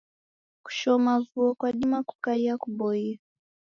Kushoma 0.63 1.19
vuo 1.27 1.51
kwadima 1.59 1.99
kukaia 2.03 2.53
kuboie. 2.61 3.19